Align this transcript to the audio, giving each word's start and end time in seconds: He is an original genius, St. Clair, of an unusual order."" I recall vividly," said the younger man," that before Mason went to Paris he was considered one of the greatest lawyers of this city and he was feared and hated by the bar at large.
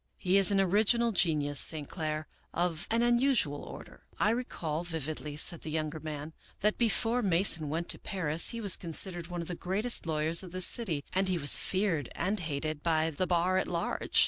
He 0.17 0.37
is 0.39 0.49
an 0.49 0.59
original 0.59 1.11
genius, 1.11 1.59
St. 1.59 1.87
Clair, 1.87 2.25
of 2.55 2.87
an 2.89 3.03
unusual 3.03 3.61
order."" 3.61 4.01
I 4.27 4.31
recall 4.31 4.83
vividly," 4.83 5.35
said 5.37 5.61
the 5.61 5.69
younger 5.69 5.99
man," 5.99 6.33
that 6.61 6.79
before 6.79 7.21
Mason 7.21 7.69
went 7.69 7.87
to 7.89 7.99
Paris 7.99 8.49
he 8.49 8.59
was 8.59 8.75
considered 8.75 9.27
one 9.27 9.43
of 9.43 9.47
the 9.47 9.53
greatest 9.53 10.07
lawyers 10.07 10.41
of 10.41 10.53
this 10.53 10.65
city 10.65 11.03
and 11.13 11.27
he 11.27 11.37
was 11.37 11.55
feared 11.55 12.09
and 12.15 12.39
hated 12.39 12.81
by 12.81 13.11
the 13.11 13.27
bar 13.27 13.59
at 13.59 13.67
large. 13.67 14.19